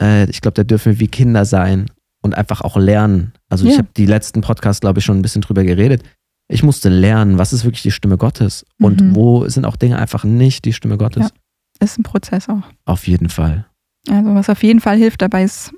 [0.01, 1.87] Äh, ich glaube, da dürfen wir wie Kinder sein
[2.23, 3.33] und einfach auch lernen.
[3.49, 3.79] Also ich Ja.
[3.79, 6.03] habe die letzten Podcasts, glaube ich, schon ein bisschen drüber geredet.
[6.49, 9.15] Ich musste lernen, was ist wirklich die Stimme Gottes und Mhm.
[9.15, 11.25] wo sind auch Dinge einfach nicht die Stimme Gottes.
[11.25, 11.85] Ja.
[11.85, 12.63] Ist ein Prozess auch.
[12.85, 13.67] Auf jeden Fall.
[14.09, 15.73] Also was auf jeden Fall hilft dabei ist,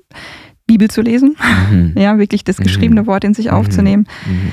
[0.65, 1.35] Bibel zu lesen.
[1.71, 1.93] Mhm.
[1.97, 2.63] Ja, wirklich das Mhm.
[2.63, 3.51] geschriebene Wort in sich Mhm.
[3.53, 4.07] aufzunehmen.
[4.25, 4.51] Mhm.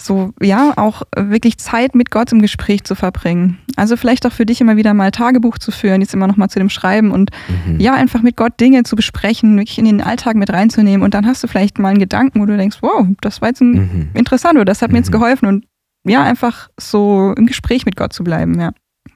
[0.00, 3.58] So, ja, auch wirklich Zeit mit Gott im Gespräch zu verbringen.
[3.76, 6.48] Also vielleicht auch für dich immer wieder mal Tagebuch zu führen, jetzt immer noch mal
[6.48, 7.30] zu dem Schreiben und
[7.66, 7.80] Mhm.
[7.80, 11.26] ja, einfach mit Gott Dinge zu besprechen, wirklich in den Alltag mit reinzunehmen und dann
[11.26, 14.08] hast du vielleicht mal einen Gedanken, wo du denkst, wow, das war jetzt ein Mhm.
[14.14, 15.12] interessant oder das hat mir jetzt Mhm.
[15.12, 15.64] geholfen und
[16.04, 18.72] ja, einfach so im Gespräch mit Gott zu bleiben, ja,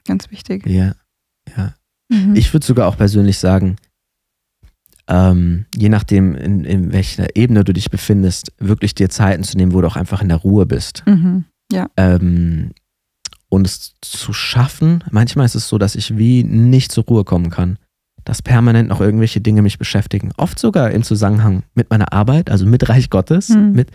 [0.07, 0.65] ganz wichtig.
[0.65, 0.93] Ja,
[1.55, 1.73] ja.
[2.09, 2.35] Mhm.
[2.35, 3.75] Ich würde sogar auch persönlich sagen,
[5.11, 9.73] ähm, je nachdem, in, in welcher Ebene du dich befindest, wirklich dir Zeiten zu nehmen,
[9.73, 11.03] wo du auch einfach in der Ruhe bist.
[11.05, 11.43] Mhm.
[11.97, 12.71] Ähm,
[13.49, 17.49] und es zu schaffen, manchmal ist es so, dass ich wie nicht zur Ruhe kommen
[17.49, 17.77] kann.
[18.23, 20.31] Dass permanent noch irgendwelche Dinge mich beschäftigen.
[20.37, 23.71] Oft sogar im Zusammenhang mit meiner Arbeit, also mit Reich Gottes, Mhm.
[23.73, 23.89] mit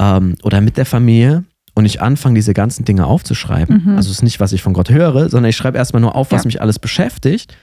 [0.00, 1.44] ähm, oder mit der Familie.
[1.74, 3.82] Und ich anfange, diese ganzen Dinge aufzuschreiben.
[3.84, 3.96] Mhm.
[3.96, 6.30] Also es ist nicht, was ich von Gott höre, sondern ich schreibe erstmal nur auf,
[6.30, 6.48] was Ja.
[6.48, 7.56] mich alles beschäftigt,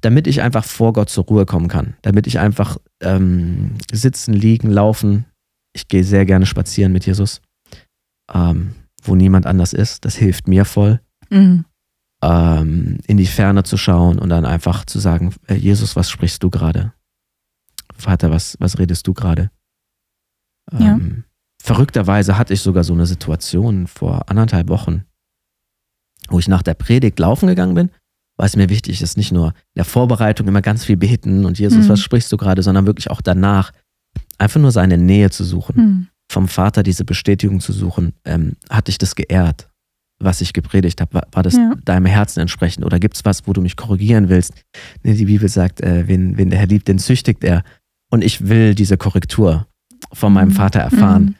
[0.00, 1.96] damit ich einfach vor Gott zur Ruhe kommen kann.
[2.02, 5.24] Damit ich einfach ähm, sitzen, liegen, laufen.
[5.74, 7.40] Ich gehe sehr gerne spazieren mit Jesus,
[8.32, 10.04] ähm, wo niemand anders ist.
[10.04, 11.64] Das hilft mir voll, Mhm.
[12.22, 16.42] ähm, in die Ferne zu schauen und dann einfach zu sagen, äh, Jesus, was sprichst
[16.42, 16.92] du gerade?
[17.96, 19.50] Vater, was, was redest du gerade?
[20.72, 20.94] Ja.
[20.94, 21.24] Ähm,
[21.62, 25.04] verrückterweise hatte ich sogar so eine Situation vor anderthalb Wochen,
[26.28, 27.90] wo ich nach der Predigt laufen gegangen bin,
[28.36, 31.58] weil es mir wichtig ist, nicht nur in der Vorbereitung immer ganz viel beten und
[31.58, 31.88] Jesus, Mhm.
[31.90, 33.72] was sprichst du gerade, sondern wirklich auch danach
[34.38, 35.76] einfach nur seine Nähe zu suchen.
[35.76, 36.06] Mhm.
[36.32, 39.68] vom Vater diese Bestätigung zu suchen, ähm, hat dich das geehrt,
[40.18, 41.12] was ich gepredigt habe?
[41.14, 41.74] War, war das Ja.
[41.84, 42.84] deinem Herzen entsprechend?
[42.86, 44.54] Oder gibt es was, wo du mich korrigieren willst?
[45.02, 47.62] Nee, die Bibel sagt, äh, wen, wen der Herr liebt, den züchtigt er.
[48.10, 49.66] Und ich will diese Korrektur
[50.14, 50.52] von meinem Mhm.
[50.54, 51.22] Vater erfahren.
[51.24, 51.34] Mhm.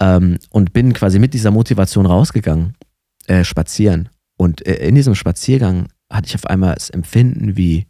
[0.00, 2.74] Ähm, und bin quasi mit dieser Motivation rausgegangen,
[3.28, 4.08] äh, spazieren.
[4.36, 7.86] Und äh, in diesem Spaziergang hatte ich auf einmal das Empfinden, wie,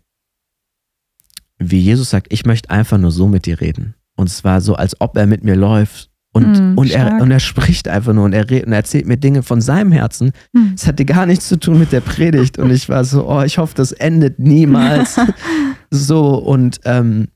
[1.59, 3.95] wie Jesus sagt, ich möchte einfach nur so mit dir reden.
[4.17, 6.11] Und es war so, als ob er mit mir läuft.
[6.35, 9.07] Und, Mhm, und, er, und er spricht einfach nur und er, redet, und er erzählt
[9.07, 10.33] mir Dinge von seinem Herzen.
[10.53, 10.73] Mhm.
[10.75, 12.59] Es hatte gar nichts zu tun mit der Predigt.
[12.59, 15.19] Und ich war so, oh, ich hoffe, das endet niemals.
[15.91, 17.29] so, und ähm,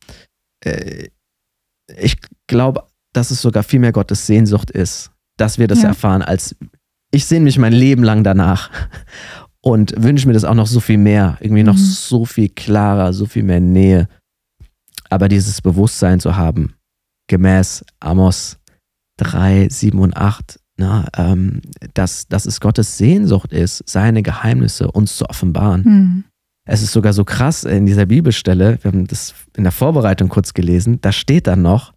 [0.65, 1.09] äh,
[1.97, 2.19] ich
[2.49, 5.89] glaube, dass es sogar viel mehr Gottes Sehnsucht ist, dass wir das Ja.
[5.89, 6.55] erfahren, als
[7.15, 8.71] ich sehne mich mein Leben lang danach
[9.63, 11.79] und wünsche mir das auch noch so viel mehr, irgendwie noch Mhm.
[11.79, 14.09] so viel klarer, so viel mehr Nähe.
[15.09, 16.75] Aber dieses Bewusstsein zu haben,
[17.29, 18.59] gemäß Amos
[19.19, 21.61] 3, 7 und 8, na, ähm,
[21.95, 25.83] dass, dass es Gottes Sehnsucht ist, seine Geheimnisse uns zu offenbaren.
[25.85, 26.25] Mhm.
[26.65, 30.55] Es ist sogar so krass in dieser Bibelstelle, wir haben das in der Vorbereitung kurz
[30.55, 31.93] gelesen, da steht dann noch,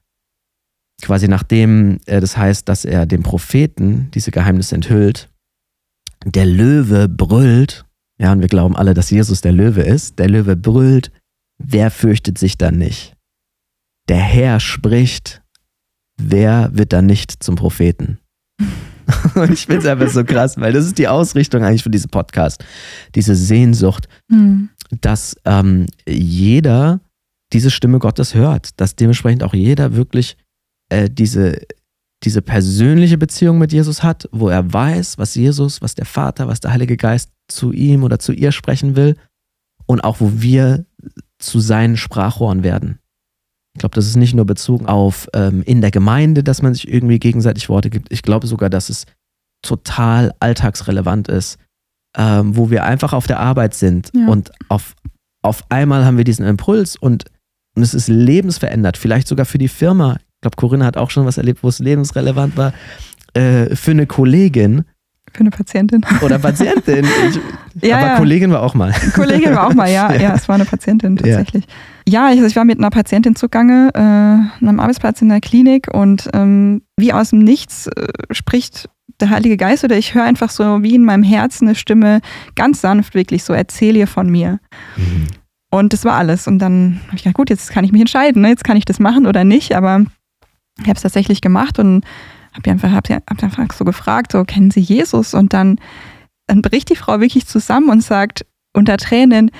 [1.01, 5.29] quasi nachdem äh, das heißt, dass er dem Propheten diese Geheimnisse enthüllt,
[6.25, 7.85] der Löwe brüllt,
[8.19, 11.11] ja, und wir glauben alle, dass Jesus der Löwe ist, der Löwe brüllt,
[11.57, 13.13] wer fürchtet sich dann nicht?
[14.09, 15.41] Der Herr spricht,
[16.17, 18.19] wer wird dann nicht zum Propheten?
[19.35, 22.09] und ich finde es einfach so krass, weil das ist die Ausrichtung eigentlich für diesen
[22.09, 22.63] Podcast,
[23.13, 24.69] diese Sehnsucht, Mhm.
[25.01, 27.01] dass ähm, jeder
[27.53, 30.37] diese Stimme Gottes hört, dass dementsprechend auch jeder wirklich
[30.89, 31.61] äh, diese,
[32.25, 36.59] diese persönliche Beziehung mit Jesus hat, wo er weiß, was Jesus, was der Vater, was
[36.59, 39.15] der Heilige Geist zu ihm oder zu ihr sprechen will
[39.85, 40.85] und auch wo wir
[41.39, 42.99] zu seinen Sprachrohren werden.
[43.75, 46.87] Ich glaube, das ist nicht nur bezogen auf ähm, in der Gemeinde, dass man sich
[46.87, 48.11] irgendwie gegenseitig Worte gibt.
[48.11, 49.05] Ich glaube sogar, dass es
[49.61, 51.57] total alltagsrelevant ist,
[52.17, 54.27] ähm, wo wir einfach auf der Arbeit sind Ja.
[54.27, 54.95] und auf,
[55.43, 57.25] auf einmal haben wir diesen Impuls und,
[57.75, 60.17] und es ist lebensverändert, vielleicht sogar für die Firma.
[60.45, 62.71] Ich glaube, Corinna hat auch schon was erlebt, wo es lebensrelevant war.
[63.33, 64.83] Äh, für eine Kollegin
[65.33, 66.05] Für eine Patientin.
[66.21, 67.03] oder Patientin.
[67.73, 68.17] Ich, Ja, aber ja.
[68.17, 68.93] Kollegin war auch mal.
[69.15, 70.21] Kollegin war auch mal, ja, Ja.
[70.21, 71.65] ja, es war eine Patientin tatsächlich.
[72.07, 75.91] Ja, ich, ich war mit einer Patientin zugange, äh, an einem Arbeitsplatz in der Klinik
[75.91, 78.87] und ähm, wie aus dem Nichts äh, spricht
[79.19, 82.21] der Heilige Geist oder ich höre einfach so wie in meinem Herzen eine Stimme,
[82.55, 84.59] ganz sanft wirklich so, erzähl ihr von mir.
[85.71, 86.47] Und das war alles.
[86.47, 88.49] Und dann habe ich gedacht, gut, jetzt kann ich mich entscheiden, ne?
[88.49, 90.05] jetzt kann ich das machen oder nicht, aber
[90.81, 92.03] ich habe es tatsächlich gemacht und
[92.53, 95.33] habe einfach, hab, hab einfach so gefragt, so, kennen Sie Jesus?
[95.33, 95.79] Und dann,
[96.47, 99.51] dann bricht die Frau wirklich zusammen und sagt unter Tränen,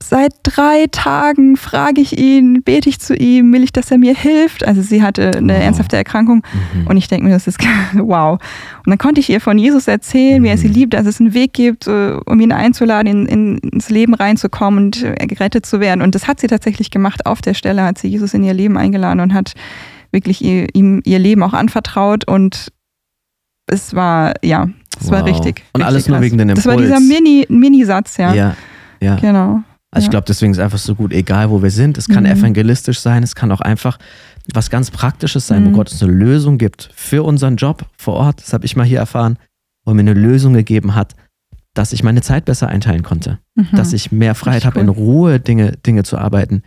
[0.00, 4.14] seit drei Tagen frage ich ihn, bete ich zu ihm, will ich, dass er mir
[4.14, 4.64] hilft.
[4.64, 5.62] Also sie hatte eine Wow.
[5.62, 6.42] ernsthafte Erkrankung
[6.74, 6.86] Mhm.
[6.86, 7.58] und ich denke mir, das ist
[7.94, 8.34] wow.
[8.84, 10.74] Und dann konnte ich ihr von Jesus erzählen, wie er sie Mhm.
[10.74, 14.84] liebt, dass es einen Weg gibt, äh, um ihn einzuladen, in, in, ins Leben reinzukommen
[14.84, 16.00] und äh, gerettet zu werden.
[16.00, 17.26] Und das hat sie tatsächlich gemacht.
[17.26, 19.54] Auf der Stelle hat sie Jesus in ihr Leben eingeladen und hat
[20.12, 22.26] wirklich ihr, ihm ihr Leben auch anvertraut.
[22.26, 22.68] Und
[23.70, 24.68] es war, ja,
[25.00, 25.28] es war Wow.
[25.28, 25.64] richtig.
[25.72, 26.24] Und richtig alles nur krass.
[26.24, 26.88] wegen dem Das war Impuls.
[26.88, 28.34] dieser Mini- Mini-Satz, ja.
[28.34, 28.56] ja.
[29.00, 29.16] ja.
[29.16, 29.62] Genau.
[29.90, 30.10] Also ich Ja.
[30.10, 31.96] glaube, deswegen ist einfach so gut, egal wo wir sind.
[31.98, 32.30] Es kann Mhm.
[32.30, 33.98] evangelistisch sein, es kann auch einfach
[34.54, 35.74] was ganz Praktisches sein, wo Mhm.
[35.74, 38.40] Gott uns eine Lösung gibt für unseren Job vor Ort.
[38.40, 39.38] Das habe ich mal hier erfahren,
[39.84, 41.14] wo er mir eine Lösung gegeben hat,
[41.74, 43.68] dass ich meine Zeit besser einteilen konnte, Mhm.
[43.76, 46.62] dass ich mehr Freiheit habe, in Ruhe Dinge, Dinge zu arbeiten.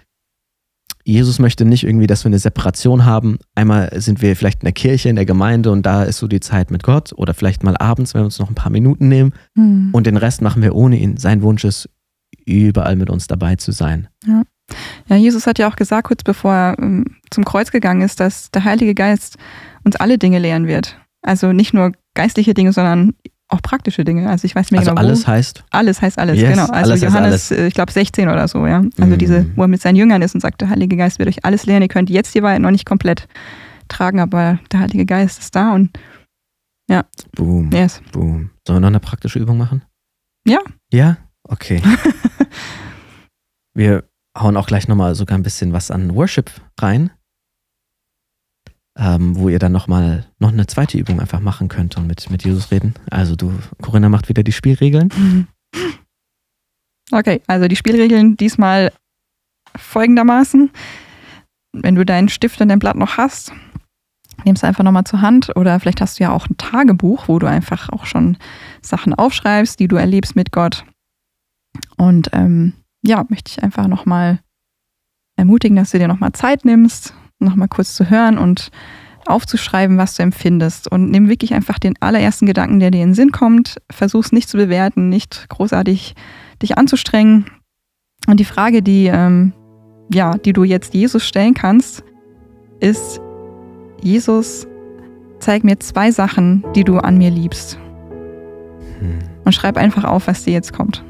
[1.03, 3.37] Jesus möchte nicht irgendwie, dass wir eine Separation haben.
[3.55, 6.39] Einmal sind wir vielleicht in der Kirche, in der Gemeinde und da ist so die
[6.39, 9.33] Zeit mit Gott oder vielleicht mal abends, wenn wir uns noch ein paar Minuten nehmen
[9.55, 9.89] Mhm.
[9.93, 11.17] und den Rest machen wir ohne ihn.
[11.17, 11.89] Sein Wunsch ist,
[12.45, 14.07] überall mit uns dabei zu sein.
[15.07, 18.51] Ja, Jesus hat ja auch gesagt, kurz bevor er ähm, zum Kreuz gegangen ist, dass
[18.51, 19.37] der Heilige Geist
[19.83, 20.97] uns alle Dinge lehren wird.
[21.21, 23.13] Also nicht nur geistliche Dinge, sondern
[23.51, 24.29] auch praktische Dinge.
[24.29, 25.31] Also ich weiß nicht mehr Also genau, alles wo.
[25.31, 26.67] heißt, Alles heißt alles, Yes, genau.
[26.67, 28.81] Also alles Johannes, äh, ich glaube 16 oder so, ja.
[28.99, 29.17] Also Mm.
[29.17, 31.65] diese, wo er mit seinen Jüngern ist und sagt, der Heilige Geist wird euch alles
[31.65, 31.81] lehren.
[31.81, 33.27] Ihr könnt jetzt die Wahrheit noch nicht komplett
[33.89, 35.89] tragen, aber der Heilige Geist ist da und
[37.35, 38.01] boom, yes.
[38.11, 38.49] boom.
[38.67, 39.83] Sollen wir noch eine praktische Übung machen?
[40.45, 40.59] Ja.
[40.91, 41.17] Ja?
[41.43, 41.81] Okay.
[43.73, 44.03] wir
[44.37, 47.11] hauen auch gleich nochmal sogar ein bisschen was an Worship rein,
[48.97, 52.43] ähm, wo ihr dann nochmal noch eine zweite Übung einfach machen könnt und mit, mit
[52.43, 52.93] Jesus reden.
[53.09, 55.47] Also du, Corinna macht wieder die Spielregeln.
[57.11, 58.91] Okay, also die Spielregeln diesmal
[59.75, 60.71] folgendermaßen.
[61.73, 63.53] Wenn du deinen Stift und dein Blatt noch hast,
[64.43, 67.39] nimmst du einfach nochmal zur Hand oder vielleicht hast du ja auch ein Tagebuch, wo
[67.39, 68.37] du einfach auch schon
[68.81, 70.85] Sachen aufschreibst, die du erlebst mit Gott.
[71.97, 72.73] Und ähm,
[73.03, 74.39] ja, möchte ich einfach nochmal
[75.37, 77.13] ermutigen, dass du dir nochmal Zeit nimmst,
[77.45, 78.71] nochmal kurz zu hören und
[79.25, 80.91] aufzuschreiben, was du empfindest.
[80.91, 83.77] Und nimm wirklich einfach den allerersten Gedanken, der dir in den Sinn kommt.
[83.89, 86.15] Versuch's nicht zu bewerten, nicht großartig
[86.61, 87.45] dich anzustrengen.
[88.27, 89.53] Und die Frage, die, ähm,
[90.13, 92.03] ja, die du jetzt Jesus stellen kannst,
[92.79, 93.19] ist,
[94.01, 94.67] Jesus,
[95.39, 97.79] zeig mir zwei Sachen, die du an mir liebst.
[98.99, 99.19] Hm.
[99.43, 101.03] Und schreib einfach auf, was dir jetzt kommt.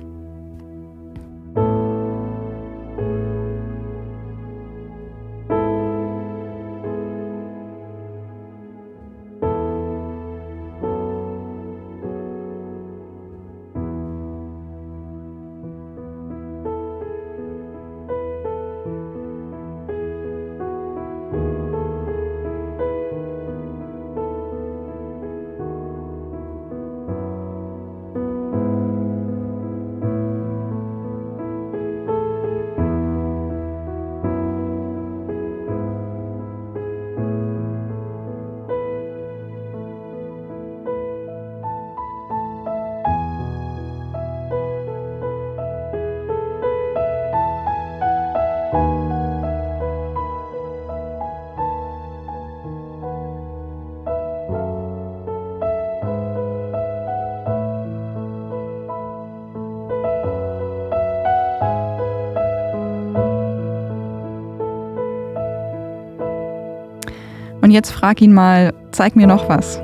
[67.71, 69.81] Und jetzt frag ihn mal, zeig mir noch was.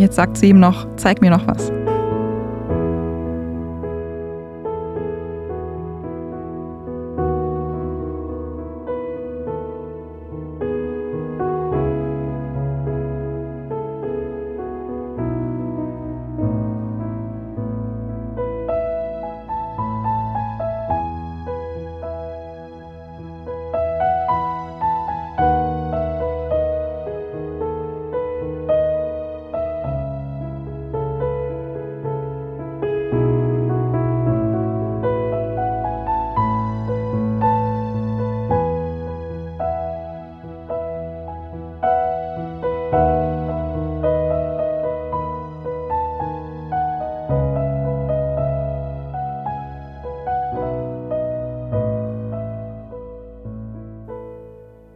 [0.00, 1.70] Jetzt sagt sie ihm noch, zeig mir noch was.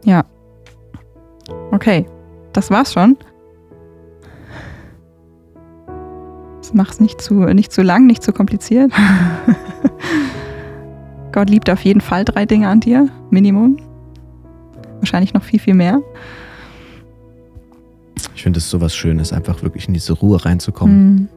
[0.05, 0.23] Ja.
[1.71, 2.05] Okay,
[2.53, 3.17] das war's schon.
[6.61, 8.91] Das macht's nicht zu, nicht zu lang, nicht zu kompliziert.
[11.31, 13.77] Gott liebt auf jeden Fall drei Dinge an dir, Minimum.
[14.99, 16.01] Wahrscheinlich noch viel, viel mehr.
[18.33, 21.29] Ich finde es so was Schönes, einfach wirklich in diese Ruhe reinzukommen, mm.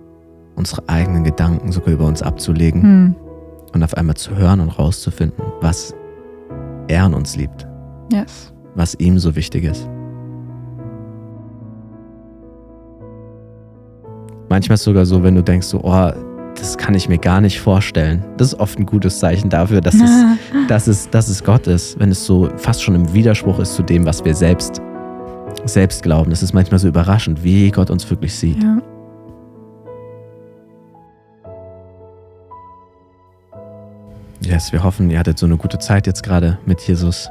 [0.57, 3.15] unsere eigenen Gedanken sogar über uns abzulegen mm.
[3.75, 5.95] und auf einmal zu hören und rauszufinden, was
[6.87, 7.67] er an uns liebt.
[8.13, 9.89] Yes was ihm so wichtig ist.
[14.49, 16.11] Manchmal ist es sogar so, wenn du denkst, so, oh,
[16.55, 18.25] das kann ich mir gar nicht vorstellen.
[18.37, 20.11] Das ist oft ein gutes Zeichen dafür, dass es,
[20.69, 23.83] dass es, dass es Gott ist, wenn es so fast schon im Widerspruch ist zu
[23.83, 24.81] dem, was wir selbst,
[25.65, 26.31] selbst glauben.
[26.31, 28.63] Das ist manchmal so überraschend, wie Gott uns wirklich sieht.
[28.63, 28.79] Ja.
[34.41, 37.29] Yes, wir hoffen, ihr hattet so eine gute Zeit jetzt gerade mit Jesus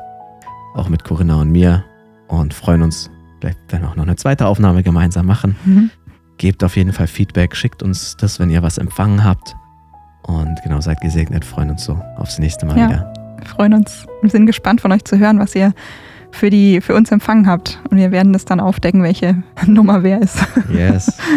[0.77, 1.83] auch mit Corinna und mir
[2.27, 3.09] und freuen uns,
[3.39, 5.55] vielleicht werden wir auch noch eine zweite Aufnahme gemeinsam machen.
[5.65, 5.89] Mhm.
[6.37, 9.55] Gebt auf jeden Fall Feedback, schickt uns das, wenn ihr was empfangen habt.
[10.23, 13.13] Und genau, seid gesegnet, freuen uns so aufs nächste Mal ja, wieder.
[13.37, 15.73] Wir freuen uns und sind gespannt von euch zu hören, was ihr
[16.31, 17.79] für, die, für uns empfangen habt.
[17.89, 20.37] Und wir werden das dann aufdecken, welche Nummer wer ist.
[20.69, 21.17] Yes.